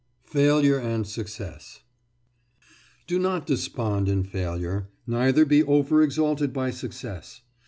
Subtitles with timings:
[0.25, 1.81] FAILURE AND SUCCESS
[3.05, 7.43] Do not despond in failure, neither be over exalted by success.